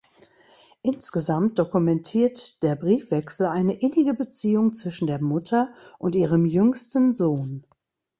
[0.81, 7.67] Insgesamt dokumentiert der Briefwechsel eine innige Beziehung zwischen der Mutter und ihrem jüngsten Sohn.